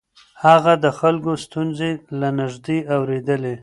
هغه 0.45 0.73
د 0.83 0.85
خلکو 0.99 1.31
ستونزې 1.45 1.91
له 2.19 2.29
نږدې 2.39 2.77
اورېدلې. 2.95 3.55